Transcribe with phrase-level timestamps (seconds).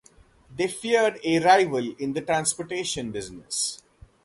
[0.49, 3.83] They feared a rival in the transportation business.